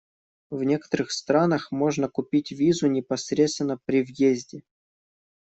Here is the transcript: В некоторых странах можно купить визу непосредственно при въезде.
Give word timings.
В 0.49 0.63
некоторых 0.63 1.11
странах 1.11 1.71
можно 1.71 2.09
купить 2.09 2.49
визу 2.51 2.87
непосредственно 2.87 3.77
при 3.85 4.01
въезде. 4.03 4.63